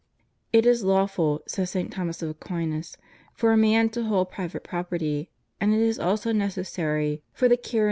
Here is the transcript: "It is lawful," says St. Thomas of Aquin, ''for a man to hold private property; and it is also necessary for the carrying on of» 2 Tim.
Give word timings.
"It 0.51 0.65
is 0.65 0.83
lawful," 0.83 1.43
says 1.45 1.69
St. 1.69 1.93
Thomas 1.93 2.23
of 2.23 2.31
Aquin, 2.31 2.71
''for 3.35 3.53
a 3.53 3.55
man 3.55 3.87
to 3.89 4.05
hold 4.05 4.31
private 4.31 4.63
property; 4.63 5.29
and 5.59 5.75
it 5.75 5.79
is 5.79 5.99
also 5.99 6.31
necessary 6.31 7.21
for 7.33 7.47
the 7.47 7.55
carrying 7.55 7.55
on 7.55 7.55
of» 7.55 7.63
2 7.63 7.69
Tim. 7.69 7.79